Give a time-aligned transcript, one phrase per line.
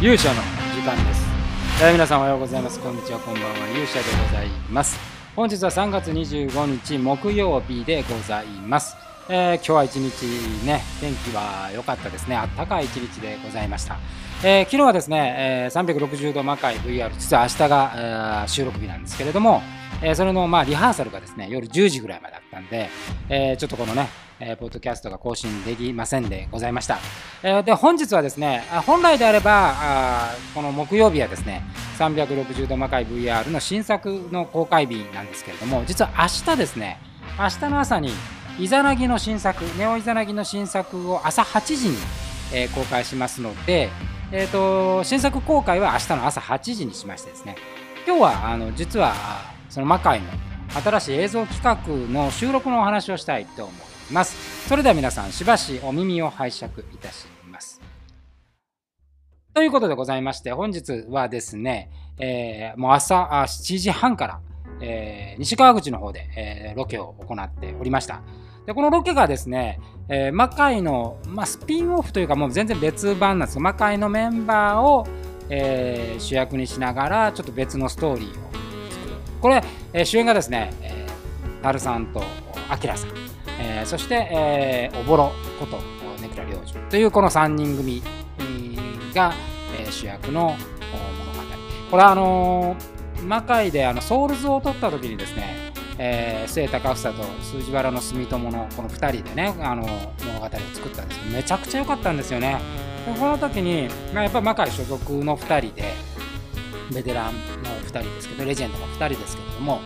[0.00, 0.40] 勇者の
[0.74, 1.26] 時間です、
[1.82, 2.80] えー皆さんおはようございます。
[2.80, 3.48] こんにちはこんばんは。
[3.68, 4.98] 勇者でございます。
[5.36, 8.96] 本日は3月25日木曜日でございます、
[9.28, 12.36] えー今日は一日ね天気は良かったですね。
[12.36, 13.98] あったかい一日でございました、
[14.42, 19.60] えー昨日はですね、えー360度魔界 VR 実は明日が、えー収録日なんですけれども、
[20.02, 22.88] えそれのまあリハーサルがですね夜10時ぐらいまでだったんで、
[23.28, 24.08] えちょっとこのね、
[24.40, 26.98] えーポッドキャストが更新できませんでございました。
[27.42, 31.62] えーで本日はですね、本来であればあこの木曜日はですね、
[31.98, 36.98] 360度魔界 VR の新作の公開日なんですけれども、実は明日ですね、
[37.38, 38.10] 明日の朝に
[38.58, 41.96] イザナギの新作、ネオイザナギの新作を朝8時に、
[42.54, 43.90] えー公開しますので、
[44.32, 47.56] えー、と新作公開は明日の朝8時にしましてですね、
[48.06, 50.26] 今日はあの実はその魔界の
[50.82, 54.68] 新しい映像企画の収録のお話をしたいと思います。
[54.68, 57.80] それでは皆さんしばしお耳を拝借いたします。
[59.54, 64.40] ということでございまして本日はですね、えーもう朝7時半から、
[64.80, 68.22] えー西川口の方で、えーロケを行っておりました。
[68.66, 75.06] でこのロケがですね、えー魔界の、まあ、スピンオフというかもう全然別版なんですけど魔界のメンバーを、
[75.48, 78.49] えー主役にしながらちょっと別のストーリーを
[79.40, 82.22] これ、えー主演がですね、えー、タルさんと
[82.68, 83.10] アキラさん、
[83.60, 85.78] えーそして、えーおぼろこと
[86.20, 88.02] ネクラ領主というこの3人組
[89.14, 89.32] が、
[89.78, 90.60] えー主役のお物語
[91.90, 95.70] これはあのー魔界であのソウルズを取った時にですね
[96.02, 102.58] えー、末高房と数字原の住友のこの2人でねあの物語を作ったんですけどめちゃくちゃ良かったんですよね。
[103.04, 105.92] でこの時に、まあ、やっぱり魔界所属の2人で
[106.92, 109.80] ベテランの2人ですけどレジェンドの2人ですけれども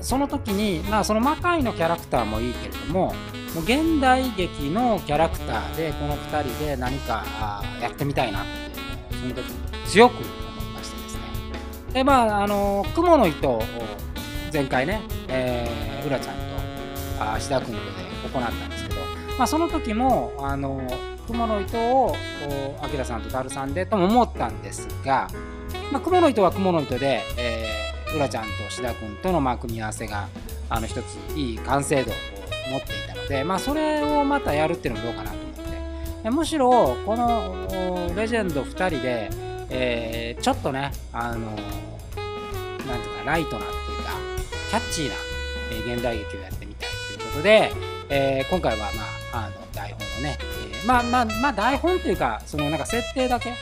[0.00, 3.14] その時に、まあ、その魔界のキャラクターもいいけれども
[3.54, 8.44] もう現代劇のキャラクターでこの2人で何かやってみたいなっ
[9.08, 10.26] ていうのをその時に強く思い
[10.74, 11.22] ましてですね。
[11.92, 13.62] でまああの雲の糸を
[14.52, 16.42] 前回ね、えー、うらちゃんと
[17.20, 17.88] あ芦田君とで
[18.32, 19.00] 行ったんですけど、
[19.38, 20.82] まあ、その時もあの
[21.26, 22.16] 雲の糸を
[22.82, 25.28] あきらさんとダルさんでとも思ったんですが、
[25.92, 30.26] まあ、雲の糸は雲の糸で、えー、うらちゃんと芦田君とのまあ組み合わせが
[30.70, 32.14] あの一ついい完成度を
[32.70, 35.62] 持っていたので、まあ、それをまたやるっていうのもどうかなと思って。
[36.24, 39.30] えむしろこのレジェンド2人で、
[39.68, 44.12] えーちょっとねあのなんていうかライトなっていうか
[44.70, 45.14] キャッチーな、
[45.72, 47.72] えー現代劇をやってみたいということで、
[48.08, 48.86] えー今回は、
[49.32, 53.52] まあ、あの台本をね、えーまあまあまあ台本というかそのなんか設定だけ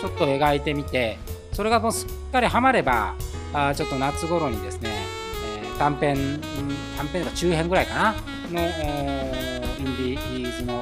[0.00, 1.18] ちょっと描いてみて
[1.52, 3.14] それがもうすっかりハマれば
[3.52, 6.40] あちょっと夏頃にですね、えー短編
[6.96, 10.74] 短編とか中編ぐらいかなのインディーズの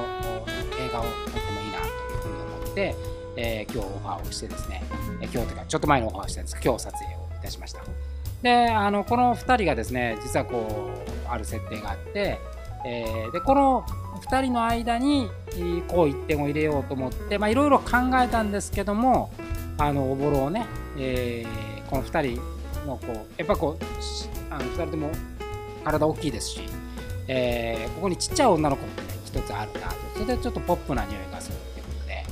[0.79, 2.95] 映画を撮ってもいいなというふうに思って、
[3.35, 4.83] えー今日オファーをしてですね、
[5.21, 7.09] えー今日というかちょっと前のオファーをしたんです今日撮影を
[7.39, 7.81] いたしました。
[8.43, 10.91] であのこの2人がですね実はこ
[11.27, 12.39] うある設定があって、
[12.85, 13.83] えーでこの
[14.29, 15.29] 2人の間に
[15.87, 19.31] こう一点を入れようと思ってまあいろいろ考えたんですけども
[19.81, 22.41] あのおぼろをね、えーこの2人
[22.87, 23.83] のこうやっぱこう
[24.53, 25.11] あの2人とも
[25.83, 26.61] 体大きいですし、
[27.27, 28.93] えーここにちっちゃい女の子もね
[29.25, 32.23] 一つあるなとそれでちょっとポップな匂いがするということで、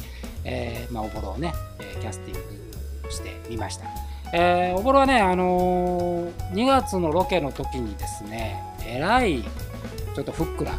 [0.45, 1.51] えーまあ、おぼろをね、
[1.99, 3.85] キャスティングしてみました。
[4.31, 9.43] えーおぼろはね、あのー2月のロケの時にですね、えらい
[10.15, 10.73] ちょっとふっくら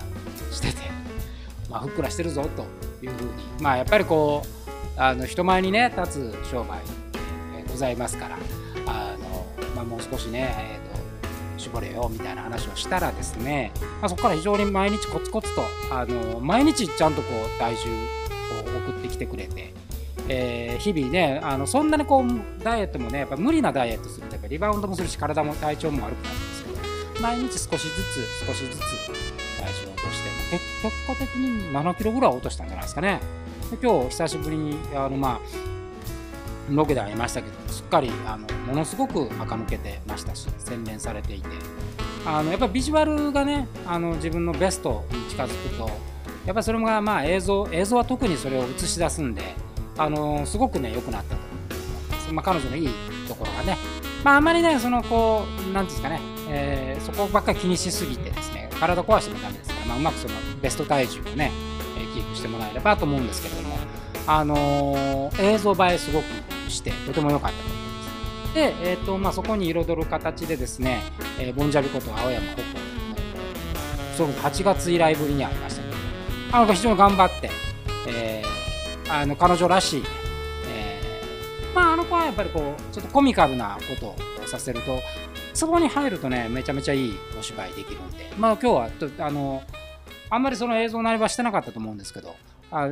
[0.53, 0.77] してて、
[1.69, 2.65] まあ、ふっくらしてるぞと
[3.05, 3.31] いうふうに、
[3.61, 4.60] まあ、やっぱりこう、
[4.97, 6.79] あの人前にね、立つ商売、
[7.57, 8.39] えーございますから、
[8.87, 11.01] あのまあ、もう少しね、えーと
[11.57, 13.71] 絞れよみたいな話をしたらですね、
[14.01, 19.73] まあ、そこから非常に毎日コツコツと、あの毎日ちゃんとこう体重を送ってきてくれて、
[20.29, 28.81] えー日々ねあのそんなにこうダイエットもねやっぱ無理なダイエットするとやっぱリバウンドもするし体も体調も悪くなるんですけど毎日少しずつ少しずつ
[29.61, 30.31] 体重を落として
[30.81, 33.21] 結果的に7キロぐらい落としたんじゃないですかね。
[33.77, 35.41] 今日久しぶりにあのまあ
[36.71, 41.49] ロケで会いましたけどすっかりあのものすごく垢抜けてましたし洗練されていて。
[42.27, 45.87] あのやっぱビジュアルがねあの自分のベストに近づくと
[46.45, 49.43] やっぱりそれがまあ映像映像は特にそれを映し出すんで
[49.97, 52.89] あのすごくね良くなったと思います、まあ、彼女のいい
[53.27, 53.79] ところがね。
[54.23, 56.21] まああまりねそのこうなんていうんですかね、
[56.51, 61.51] えーそこばっかり気にしすぎてですね体壊してもダメですから、まあ、うまくそのベスト体重をね、
[62.13, 63.79] キープしてもらえればと思うんですけれども
[64.27, 66.25] あのー映像映えすごく
[66.71, 68.55] してとても良かったと思います。
[68.55, 71.01] で、えーとまあ、そこに彩る形でですね、
[71.39, 72.63] えーボンジャビこと青山ホコ
[74.17, 75.97] それこそ8月以来ぶりに会いましたけど
[76.53, 77.51] あの非常に頑張って、
[78.09, 78.51] えー
[79.11, 80.03] あの彼女らしい、
[80.69, 85.01] えー、まあ、あの子はやっぱりこうちょっとコミカルなことをさせると
[85.53, 89.63] そこに入るとねめちゃめちゃいいお芝居できるんでまあ今日はあの
[90.31, 92.37] あんまりその映像なりはしてなかったと思うんですけど
[92.71, 92.89] あ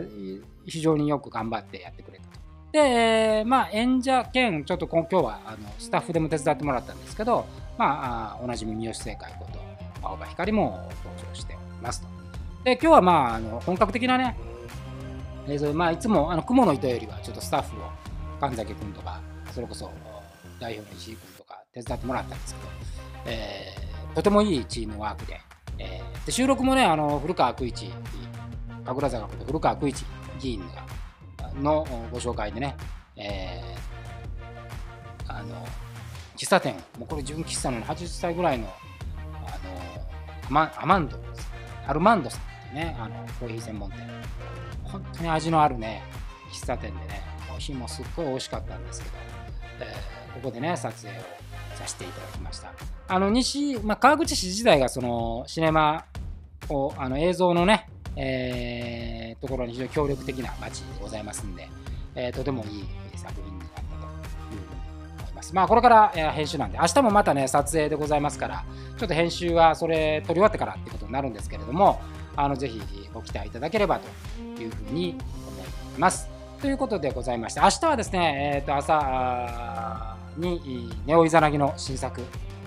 [0.66, 2.30] 非常によく頑張ってやってくれたと。
[2.72, 7.46] で、まあ、演者兼、ちょっと今日はあのスタッフでも手伝ってもらったんですけど、
[7.78, 9.58] まあ、おなじみ三好正解こと、
[10.06, 12.08] 青葉光も登場しておりますと。
[12.64, 14.36] で、今日はまあ、あの本格的なね、
[15.48, 17.84] 映像、まあ、いつもあの雲の糸よりはちょっとスタッフを
[18.40, 19.20] 神崎君とか、
[19.52, 19.90] それこそ
[20.60, 22.68] 代表の石井君とか手伝ってもらったんですけど、
[23.26, 25.40] えー、とてもいいチームワークで、
[25.78, 27.90] えー、で収録もね、あの古川久一、
[28.84, 30.04] 神楽坂こと古川久一
[30.40, 30.60] 議員
[31.40, 32.76] がのご紹介でね、
[33.16, 35.66] えー、あの
[36.36, 38.68] 喫茶店、もうこれ純喫茶の80歳ぐらいの
[39.46, 41.18] あのアマンド、
[41.86, 44.08] アルマンドさんってね、あのコーヒー専門店。
[44.84, 46.02] 本当に味のあるね、
[46.50, 49.16] 喫茶店でね、コーヒーもすっごい美味しかったんですけど、
[49.80, 51.22] えー、ここでね、撮影を
[51.78, 52.72] させていただきました。
[53.08, 56.04] あの西、まあ、川口市時代がそのシネマ
[56.68, 61.68] を、あの映像のね、えー、ところに非常に協力的な街でございますんで、
[62.14, 62.84] えー、とてもいい
[63.16, 65.54] 作品になったというふうに思います。
[65.54, 68.64] まあ、これから、え、編集なんで、明日もまたね、撮影でございますから、
[68.98, 72.00] ちょっと編集はそれ撮り終わってからってことになるんですけれども、
[72.36, 72.80] あのぜひ
[73.14, 75.16] ご期待いただければというふうに
[75.46, 76.28] 思います。
[76.60, 82.22] ということでございまして、明日はですね、えー、と朝にネオイザナギの新作、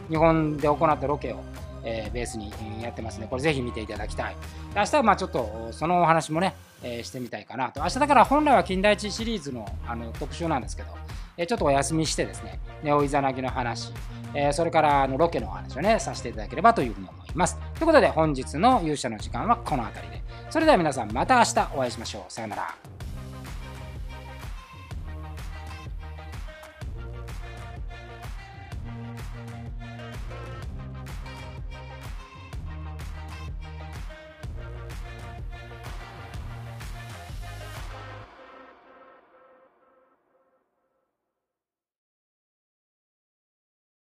[0.09, 1.41] 日本で行ったロケを
[1.83, 2.51] えー、ベースに
[2.81, 3.27] やってますね。
[3.29, 4.35] これぜひ見ていただきたい。
[4.75, 7.81] 明日はまあちょっとそのお話もね、えー、してみたいかなと。
[7.81, 10.89] 明日だから本来は金田一シリーズのあの特集なんですけど、
[11.37, 13.91] えー、ちょっとお休みしてですね、ネオイザナギの話、
[14.33, 17.57] え、それからあのロケのお話をね、させていただければというふうに思います。
[17.75, 20.21] ということで本日の勇者の時間はこの辺りで。
[20.49, 22.31] それでは皆さんまた明日お会いしましょう。
[22.31, 23.00] さよなら。